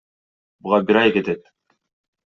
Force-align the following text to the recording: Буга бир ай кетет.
Буга 0.67 0.81
бир 0.89 1.01
ай 1.05 1.15
кетет. 1.19 1.47